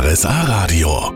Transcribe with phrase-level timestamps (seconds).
[0.00, 1.12] RSA Radio.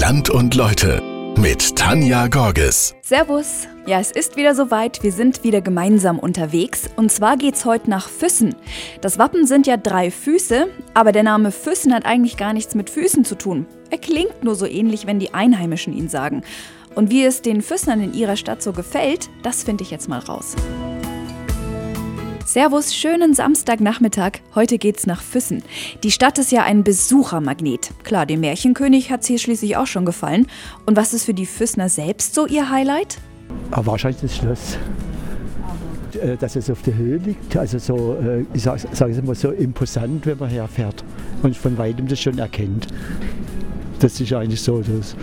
[0.00, 1.00] Land und Leute
[1.38, 2.96] mit Tanja Gorges.
[3.00, 3.68] Servus.
[3.86, 5.04] Ja, es ist wieder soweit.
[5.04, 6.90] Wir sind wieder gemeinsam unterwegs.
[6.96, 8.56] Und zwar geht's heute nach Füssen.
[9.02, 12.90] Das Wappen sind ja drei Füße, aber der Name Füssen hat eigentlich gar nichts mit
[12.90, 13.66] Füßen zu tun.
[13.90, 16.42] Er klingt nur so ähnlich, wenn die Einheimischen ihn sagen.
[16.96, 20.18] Und wie es den Füssnern in ihrer Stadt so gefällt, das finde ich jetzt mal
[20.18, 20.56] raus.
[22.48, 24.40] Servus, schönen Samstagnachmittag.
[24.54, 25.62] Heute geht's nach Füssen.
[26.02, 27.90] Die Stadt ist ja ein Besuchermagnet.
[28.04, 30.46] Klar, dem Märchenkönig hat's hier schließlich auch schon gefallen.
[30.86, 33.18] Und was ist für die Füssner selbst so ihr Highlight?
[33.70, 34.78] Aber wahrscheinlich das Schloss.
[36.22, 39.34] Äh, Dass es auf der Höhe liegt, also so, äh, ich sage sag es mal
[39.34, 41.04] so imposant, wenn man herfährt
[41.42, 42.86] und von weitem das schon erkennt.
[43.98, 45.14] Das ist eigentlich so das,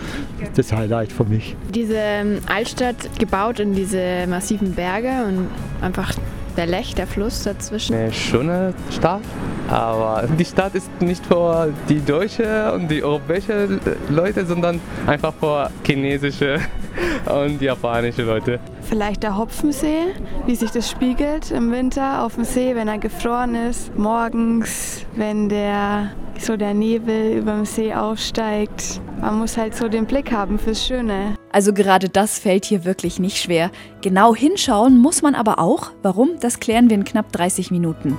[0.55, 1.55] das Highlight für mich.
[1.73, 5.47] Diese ähm, Altstadt gebaut in diese massiven Berge und
[5.81, 6.13] einfach
[6.55, 7.95] der Lech, der Fluss dazwischen.
[7.95, 9.21] Eine schöne Stadt,
[9.69, 15.69] aber die Stadt ist nicht für die deutsche und die europäische Leute, sondern einfach für
[15.85, 16.59] chinesische
[17.43, 18.59] und japanische Leute.
[18.81, 20.13] Vielleicht der Hopfensee,
[20.45, 23.95] wie sich das spiegelt im Winter auf dem See, wenn er gefroren ist.
[23.97, 29.01] Morgens, wenn der, so der Nebel über dem See aufsteigt.
[29.21, 31.35] Man muss halt so den Blick haben fürs Schöne.
[31.51, 33.71] Also gerade das fällt hier wirklich nicht schwer.
[34.01, 35.91] Genau hinschauen muss man aber auch.
[36.01, 36.31] Warum?
[36.39, 38.17] Das klären wir in knapp 30 Minuten.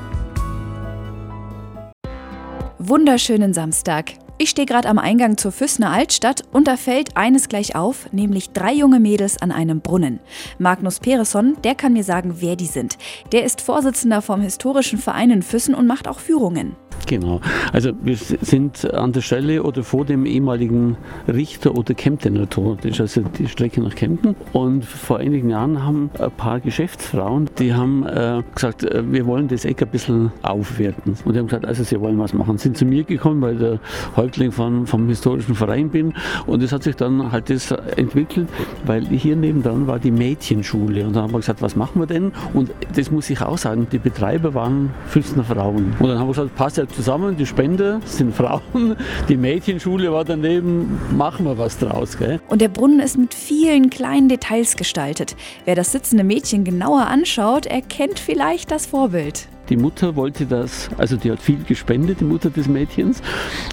[2.79, 4.13] Wunderschönen Samstag.
[4.39, 8.51] Ich stehe gerade am Eingang zur Füssner Altstadt und da fällt eines gleich auf, nämlich
[8.51, 10.21] drei junge Mädels an einem Brunnen.
[10.59, 12.99] Magnus Peresson, der kann mir sagen, wer die sind.
[13.33, 16.77] Der ist Vorsitzender vom Historischen Verein in Füssen und macht auch Führungen.
[17.07, 17.41] Genau.
[17.73, 20.97] Also wir sind an der Stelle oder vor dem ehemaligen
[21.29, 22.77] Richter- oder Kemptener Tor.
[22.77, 24.35] Das ist also die Strecke nach Kempten.
[24.53, 29.47] Und vor einigen Jahren haben ein paar Geschäftsfrauen, die haben äh, gesagt, äh, wir wollen
[29.49, 31.17] das Eck ein bisschen aufwerten.
[31.25, 32.59] Und die haben gesagt, also sie wollen was machen.
[32.59, 33.79] Sind zu mir gekommen, weil der
[34.27, 36.13] Häuptling von, vom historischen Verein bin.
[36.47, 38.49] Und es hat sich dann halt das entwickelt,
[38.85, 41.07] weil hier nebendran war die Mädchenschule.
[41.07, 42.33] Und dann haben wir gesagt, was machen wir denn?
[42.53, 45.95] Und das muss ich auch sagen, die Betreiber waren Füßner Frauen.
[46.01, 48.97] Und dann haben wir gesagt, passt ja zusammen, die Spende sind Frauen,
[49.29, 52.19] die Mädchenschule war daneben, machen wir was draus.
[52.19, 52.41] Gell?
[52.49, 55.37] Und der Brunnen ist mit vielen kleinen Details gestaltet.
[55.67, 59.49] Wer das sitzende Mädchen genauer anschaut, erkennt vielleicht das Vorbild.
[59.69, 63.23] Die Mutter wollte das, also die hat viel gespendet, die Mutter des Mädchens,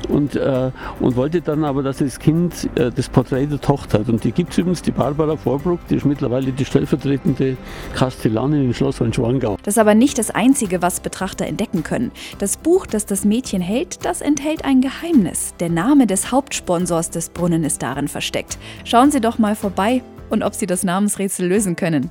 [0.09, 4.09] und, äh, und wollte dann aber, dass das Kind äh, das Porträt der Tochter hat.
[4.09, 7.57] Und die gibt es übrigens, die Barbara Vorbruck, die ist mittlerweile die stellvertretende
[7.95, 9.57] Kastellanin im Schloss von Schwangau.
[9.63, 12.11] Das ist aber nicht das Einzige, was Betrachter entdecken können.
[12.39, 15.53] Das Buch, das das Mädchen hält, das enthält ein Geheimnis.
[15.59, 18.57] Der Name des Hauptsponsors des Brunnen ist darin versteckt.
[18.83, 22.09] Schauen Sie doch mal vorbei und ob Sie das Namensrätsel lösen können.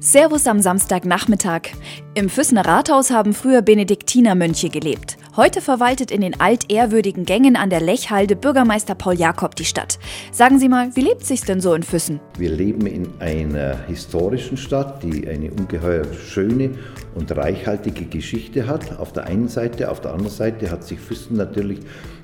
[0.00, 1.70] Servus am Samstagnachmittag.
[2.14, 5.16] Im Füssener Rathaus haben früher Benediktinermönche gelebt.
[5.36, 9.98] Heute verwaltet in den altehrwürdigen Gängen an der Lechhalde Bürgermeister Paul Jakob die Stadt.
[10.30, 12.20] Sagen Sie mal, wie lebt sich's denn so in Füssen?
[12.38, 16.78] Wir leben in einer historischen Stadt, die eine ungeheuer schöne
[17.16, 19.00] und reichhaltige Geschichte hat.
[19.00, 21.80] Auf der einen Seite, auf der anderen Seite hat sich Füssen natürlich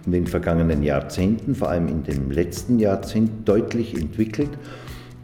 [0.07, 4.51] in den vergangenen Jahrzehnten, vor allem in dem letzten Jahrzehnt, deutlich entwickelt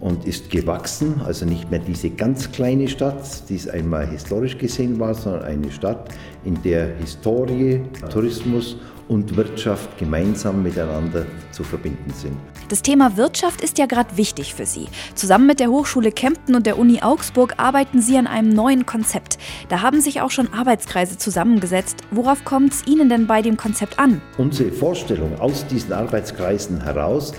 [0.00, 4.98] und ist gewachsen, also nicht mehr diese ganz kleine Stadt, die es einmal historisch gesehen
[4.98, 6.08] war, sondern eine Stadt,
[6.44, 8.76] in der Historie, Tourismus
[9.08, 12.36] und Wirtschaft gemeinsam miteinander zu verbinden sind.
[12.68, 14.86] Das Thema Wirtschaft ist ja gerade wichtig für Sie.
[15.16, 19.36] Zusammen mit der Hochschule Kempten und der Uni Augsburg arbeiten Sie an einem neuen Konzept.
[19.68, 21.96] Da haben sich auch schon Arbeitskreise zusammengesetzt.
[22.12, 24.22] Worauf kommt es Ihnen denn bei dem Konzept an?
[24.38, 27.32] Unsere Vorstellung aus diesen Arbeitskreisen heraus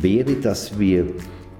[0.00, 1.06] wäre, dass wir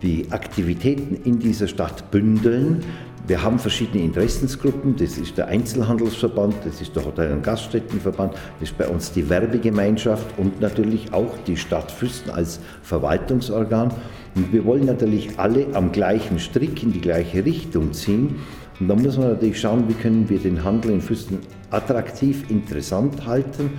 [0.03, 2.85] die Aktivitäten in dieser Stadt bündeln.
[3.29, 8.71] Wir haben verschiedene Interessensgruppen, das ist der Einzelhandelsverband, das ist der Hotel- und Gaststättenverband, das
[8.71, 13.93] ist bei uns die Werbegemeinschaft und natürlich auch die Stadt Füssen als Verwaltungsorgan.
[14.35, 18.41] Und wir wollen natürlich alle am gleichen Strick in die gleiche Richtung ziehen.
[18.81, 21.39] Und da muss man natürlich schauen, wie können wir den Handel in Füssen
[21.71, 23.71] attraktiv, interessant halten.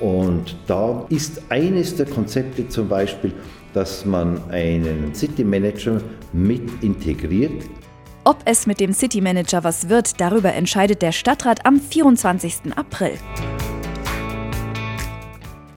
[0.00, 3.32] Und da ist eines der Konzepte zum Beispiel,
[3.72, 6.00] dass man einen City Manager
[6.32, 7.64] mit integriert.
[8.24, 12.76] Ob es mit dem City Manager was wird, darüber entscheidet der Stadtrat am 24.
[12.76, 13.18] April.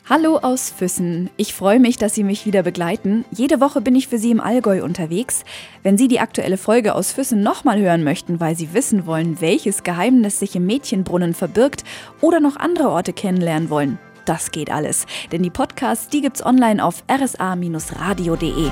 [0.08, 1.32] Hallo aus Füssen.
[1.36, 3.26] Ich freue mich, dass Sie mich wieder begleiten.
[3.32, 5.44] Jede Woche bin ich für Sie im Allgäu unterwegs.
[5.82, 9.82] Wenn Sie die aktuelle Folge aus Füssen nochmal hören möchten, weil Sie wissen wollen, welches
[9.82, 11.84] Geheimnis sich im Mädchenbrunnen verbirgt
[12.22, 15.06] oder noch andere Orte kennenlernen wollen, das geht alles.
[15.31, 18.72] Denn die Podcasts, die gibt's online auf rsa-radio.de.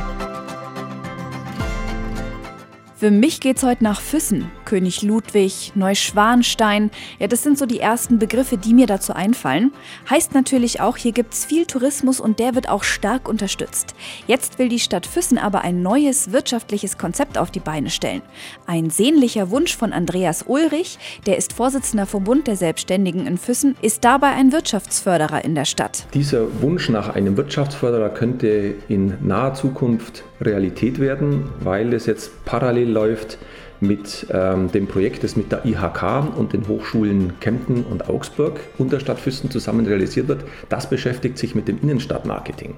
[2.95, 4.49] Für mich geht's heute nach Füssen.
[4.73, 6.89] König Ludwig, Neuschwanstein.
[7.19, 9.71] Ja, das sind so die ersten Begriffe, die mir dazu einfallen.
[10.09, 13.93] Heißt natürlich auch, hier gibt es viel Tourismus und der wird auch stark unterstützt.
[14.25, 18.23] Jetzt will die Stadt Füssen aber ein neues wirtschaftliches Konzept auf die Beine stellen.
[18.65, 20.97] Ein sehnlicher Wunsch von Andreas Ulrich,
[21.27, 25.65] der ist Vorsitzender vom Bund der Selbstständigen in Füssen, ist dabei ein Wirtschaftsförderer in der
[25.65, 26.07] Stadt.
[26.15, 32.89] Dieser Wunsch nach einem Wirtschaftsförderer könnte in naher Zukunft Realität werden, weil es jetzt parallel
[32.89, 33.37] läuft
[33.83, 38.91] mit ähm, dem Projekt, das mit der IHK und den Hochschulen Kempten und Augsburg und
[38.91, 40.45] der Stadt Füssen zusammen realisiert wird.
[40.69, 42.75] Das beschäftigt sich mit dem Innenstadtmarketing.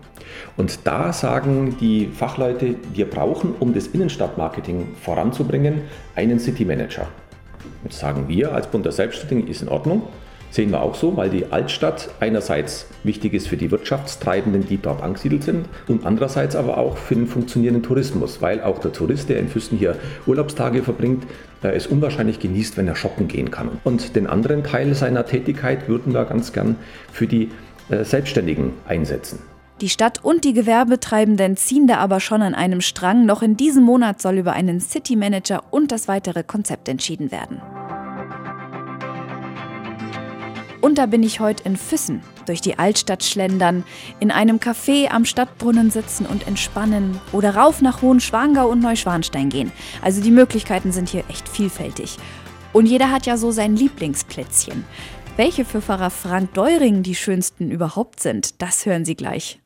[0.57, 5.81] Und da sagen die Fachleute, wir brauchen, um das Innenstadtmarketing voranzubringen,
[6.16, 7.08] einen City Manager.
[7.84, 10.04] Jetzt sagen wir als Bund der Selbstständigen, ist in Ordnung.
[10.56, 15.04] Sehen wir auch so, weil die Altstadt einerseits wichtig ist für die Wirtschaftstreibenden, die dort
[15.04, 19.38] angesiedelt sind, und andererseits aber auch für den funktionierenden Tourismus, weil auch der Tourist, der
[19.38, 21.25] in Füssen hier Urlaubstage verbringt,
[21.62, 23.81] äh, es unwahrscheinlich genießt, wenn er shoppen gehen kann.
[23.84, 26.78] Und den anderen Teil seiner Tätigkeit würden wir ganz gern
[27.12, 27.50] für die
[27.90, 29.40] äh, Selbstständigen einsetzen.
[29.81, 33.25] Die Stadt und die Gewerbetreibenden ziehen da aber schon an einem Strang.
[33.25, 37.60] Noch in diesem Monat soll über einen City Manager und das weitere Konzept entschieden werden.
[40.86, 43.84] Und da bin ich heute in Füssen, durch die Altstadt schlendern,
[44.20, 49.72] in einem Café am Stadtbrunnen sitzen und entspannen oder rauf nach Hohenschwangau und Neuschwanstein gehen.
[50.04, 52.18] Also die Möglichkeiten sind hier echt vielfältig.
[52.72, 54.86] Und jeder hat ja so sein Lieblingsplätzchen.
[55.38, 59.60] Welche für Pfarrer Frank Deuring die schönsten überhaupt sind, das hören Sie gleich.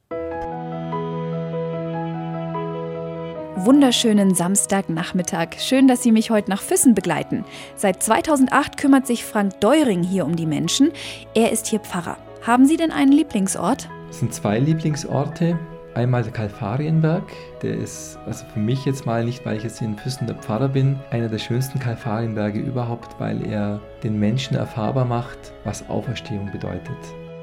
[3.66, 5.60] Wunderschönen Samstagnachmittag.
[5.60, 7.44] Schön, dass Sie mich heute nach Füssen begleiten.
[7.76, 10.92] Seit 2008 kümmert sich Frank Deuring hier um die Menschen.
[11.34, 12.18] Er ist hier Pfarrer.
[12.42, 13.90] Haben Sie denn einen Lieblingsort?
[14.10, 15.60] Es sind zwei Lieblingsorte.
[15.96, 17.24] Einmal der Kalfarienberg,
[17.62, 20.70] der ist also für mich jetzt mal nicht, weil ich jetzt in Füssen der Pfarrer
[20.70, 26.98] bin, einer der schönsten Kalfarienberge überhaupt, weil er den Menschen erfahrbar macht, was Auferstehung bedeutet.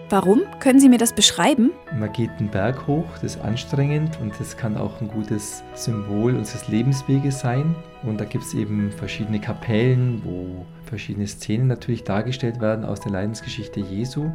[0.08, 0.42] Warum?
[0.60, 1.72] Können Sie mir das beschreiben?
[1.98, 6.36] Man geht einen Berg hoch, das ist anstrengend und das kann auch ein gutes Symbol
[6.36, 7.74] unseres Lebensweges sein.
[8.04, 13.10] Und da gibt es eben verschiedene Kapellen, wo verschiedene Szenen natürlich dargestellt werden aus der
[13.10, 14.30] Leidensgeschichte Jesu.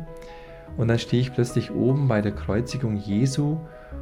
[0.75, 3.55] Und dann stehe ich plötzlich oben bei der Kreuzigung Jesu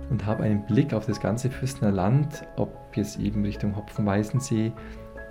[0.10, 4.72] und habe einen Blick auf das ganze Fürstener Land, ob jetzt eben Richtung Hopfen-Weißensee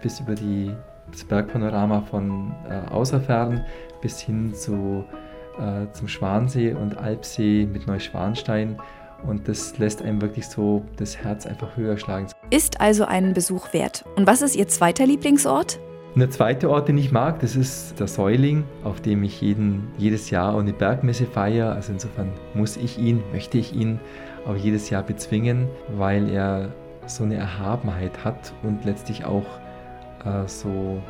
[0.03, 0.71] bis über die,
[1.11, 3.65] das Bergpanorama von äh, Außerfern
[4.01, 5.05] bis hin zu
[5.59, 8.77] äh, zum Schwansee und Alpsee mit Neuschwanstein.
[9.27, 12.29] Und das lässt einem wirklich so das Herz einfach höher schlagen.
[12.51, 14.05] Ist also einen Besuch wert.
[14.17, 15.81] Und was ist Ihr zweiter Lieblingsort?
[16.15, 19.89] Und der zweite Ort, den ich mag, das ist der Säuling, auf dem ich jeden,
[19.99, 21.73] jedes Jahr eine Bergmesse feiere.
[21.73, 24.01] Also insofern muss ich ihn, möchte ich ihn
[24.47, 26.73] auch jedes Jahr bezwingen, weil er
[27.07, 29.47] so eine Erhabenheit hat und letztlich auch
[30.25, 31.03] äh, so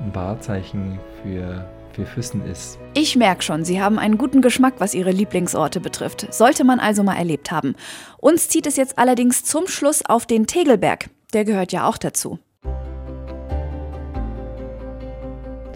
[0.00, 2.78] ein Wahrzeichen für für Füssen ist.
[2.94, 6.34] Ich merke schon, Sie haben einen guten Geschmack, was Ihre Lieblingsorte betrifft.
[6.34, 7.74] Sollte man also mal erlebt haben.
[8.18, 11.08] Uns zieht es jetzt allerdings zum Schluss auf den Tegelberg.
[11.32, 12.38] Der gehört ja auch dazu.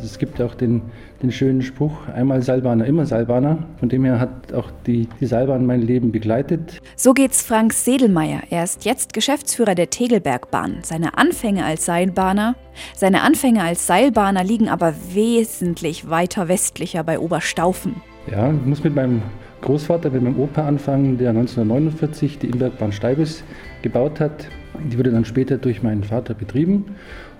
[0.03, 0.83] Es gibt auch den,
[1.23, 3.59] den schönen Spruch, einmal Seilbahner, immer Seilbahner.
[3.79, 6.81] Von dem her hat auch die, die Seilbahn mein Leben begleitet.
[6.97, 8.43] So geht's Frank Sedelmeier.
[8.51, 10.79] Er ist jetzt Geschäftsführer der Tegelbergbahn.
[10.83, 12.57] Seine Anfänge als Seilbahner,
[12.97, 17.97] seine Anfänge als Seilbahner liegen aber wesentlich weiter westlicher bei Oberstaufen.
[18.31, 19.23] Ja, ich muss mit meinem
[19.63, 23.45] Großvater, mit meinem Opa anfangen, der 1949 die Imbergbahn Steibes
[23.83, 24.49] gebaut hat.
[24.91, 26.87] Die wurde dann später durch meinen Vater betrieben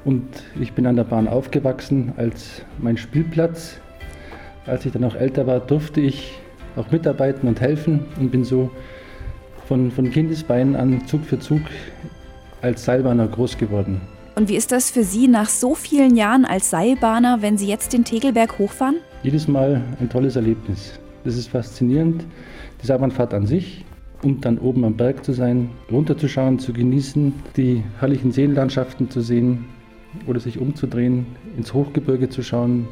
[0.05, 0.25] und
[0.59, 3.81] ich bin an der Bahn aufgewachsen als mein Spielplatz.
[4.67, 6.39] Als ich dann auch älter war, durfte ich
[6.77, 8.71] auch mitarbeiten und helfen und bin so
[9.67, 11.63] von, von Kindesbeinen an Zug für Zug
[12.63, 14.01] als Seilbahner groß geworden.
[14.37, 17.93] Und wie ist das für Sie nach so vielen Jahren als Seilbahner, wenn Sie jetzt
[17.93, 18.97] den Tegelberg hochfahren?
[19.23, 20.99] Jedes Mal ein tolles Erlebnis.
[21.25, 22.25] Das ist faszinierend.
[22.83, 23.85] Die Seilbahnfahrt an sich,
[24.23, 29.67] und dann oben am Berg zu sein, runterzuschauen, zu genießen, die herrlichen Seenlandschaften zu sehen,
[30.27, 31.27] oder sich umzudrehen,
[31.57, 32.89] ins Hochgebirge zu schauen,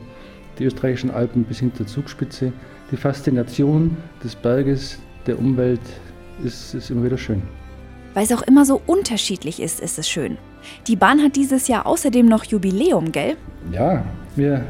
[0.58, 2.52] die österreichischen Alpen bis hin zur Zugspitze.
[2.90, 5.80] Die Faszination des Berges, der Umwelt
[6.44, 7.42] ist, ist immer wieder schön.
[8.14, 10.38] Weil es auch immer so unterschiedlich ist, ist es schön.
[10.86, 13.36] Die Bahn hat dieses Jahr außerdem noch Jubiläum, gell?
[13.72, 14.64] Ja, wir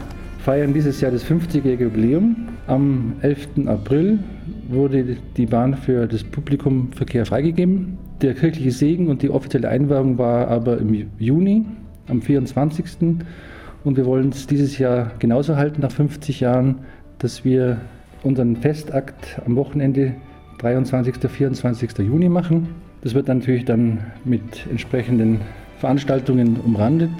[0.45, 2.49] feiern dieses Jahr das 50-jährige Jubiläum.
[2.67, 3.67] Am 11.
[3.67, 4.19] April
[4.69, 7.97] wurde die Bahn für das Publikumverkehr freigegeben.
[8.21, 11.64] Der kirchliche Segen und die offizielle Einweihung war aber im Juni
[12.08, 12.86] am 24.
[13.84, 16.76] Und wir wollen es dieses Jahr genauso halten, nach 50 Jahren,
[17.18, 17.80] dass wir
[18.22, 20.14] unseren Festakt am Wochenende
[20.58, 21.30] 23.
[21.30, 21.98] 24.
[21.98, 22.68] Juni machen.
[23.02, 25.40] Das wird natürlich dann mit entsprechenden
[25.78, 27.12] Veranstaltungen umrandet.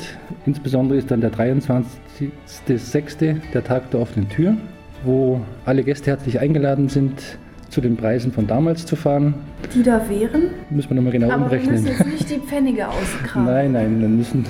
[0.45, 3.37] Insbesondere ist dann der 23.06.
[3.55, 4.57] der Tag der offenen Tür,
[5.05, 9.35] wo alle Gäste herzlich eingeladen sind, zu den Preisen von damals zu fahren.
[9.75, 10.45] Die da wären?
[10.71, 11.85] Müssen wir nochmal genau Aber umrechnen.
[11.85, 13.53] wir müssen jetzt nicht die Pfennige auskramen.
[13.53, 14.47] Nein, nein, dann müssen,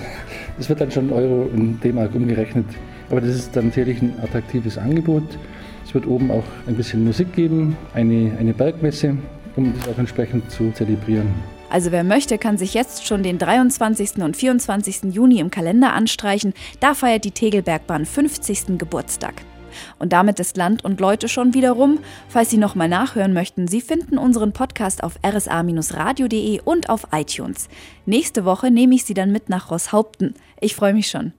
[0.59, 2.67] es wird dann schon Euro in D-Mark umgerechnet.
[3.11, 5.25] Aber das ist dann natürlich ein attraktives Angebot.
[5.85, 9.17] Es wird oben auch ein bisschen Musik geben, eine, eine Bergmesse,
[9.57, 11.29] um das auch entsprechend zu zelebrieren.
[11.71, 14.19] Also wer möchte, kann sich jetzt schon den 23.
[14.19, 15.15] und 24.
[15.15, 16.55] Juni im Kalender anstreichen.
[16.81, 18.79] Da feiert die Tegelbergbahn 50.
[18.79, 19.35] Geburtstag.
[19.99, 21.99] Und damit ist Land und Leute schon wieder rum.
[22.29, 27.69] Falls Sie nochmal nachhören möchten, Sie finden unseren Podcast auf rsa-radio.de und auf iTunes.
[28.07, 30.35] Nächste Woche nehme ich Sie dann mit nach Rosshaupten.
[30.61, 31.33] Ich freue mich schon.